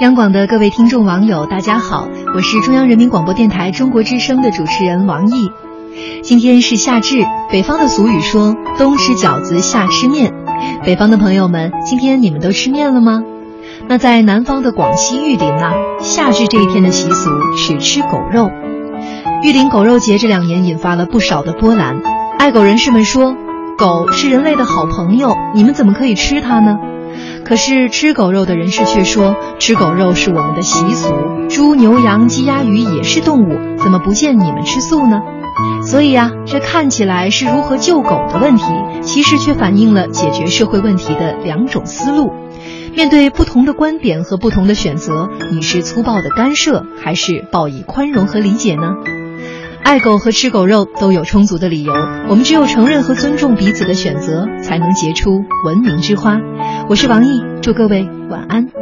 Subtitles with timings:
[0.00, 5.52] 央广的各位听众网友，大家好，我是中央人民广播电台中国之声的主持人王毅。
[6.22, 10.32] 今天是夏至，北方的俗语说“冬吃饺子，夏吃面”。
[10.86, 13.22] 北方的朋友们，今天你们都吃面了吗？
[13.88, 18.50] 那在南方的广西玉林啊，夏至这一天的习俗是吃狗肉。
[19.42, 22.00] 玉林狗肉节这两年引发了不少的波澜，
[22.38, 23.36] 爱狗人士们说，
[23.76, 26.78] 狗是人类的好朋友，你们怎么可以吃它呢？
[27.50, 31.12] 可是吃狗肉的人士却说，吃狗肉是我们的习俗，
[31.48, 35.20] 猪、牛、羊、鸡、鸭、鱼也是动物，怎么不见你们吃素呢？
[35.82, 38.62] 所以呀，这看起来是如何救狗的问题，
[39.02, 42.32] 其实却反映了解决社会问题的两种思路。
[42.94, 48.94] 面对不同的观点和不同的选择，你是粗暴的干涉，还是报以宽容和理解呢？
[49.82, 51.92] 爱狗和吃狗肉都有充足的理由，
[52.28, 56.38] 我们只有承认和尊重彼此的选择，才能结出文明之花。
[56.88, 58.79] 我是王毅，祝各位晚安。